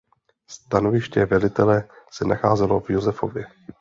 Stanoviště 0.47 1.25
velitele 1.25 1.83
se 2.11 2.25
nacházelo 2.25 2.79
v 2.79 2.89
Josefově. 2.89 3.45